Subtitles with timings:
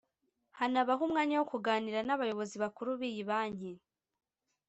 [0.59, 3.71] hanabaho umwanya wo kuganira n’abayobozi bakuru b’iyi banki